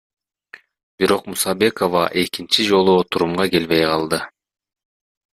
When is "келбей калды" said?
3.57-4.21